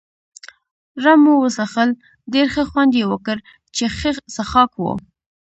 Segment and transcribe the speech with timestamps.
[1.03, 1.89] رم مو وڅښل،
[2.33, 3.37] ډېر ښه خوند يې وکړ،
[3.75, 4.93] چې ښه څښاک وو.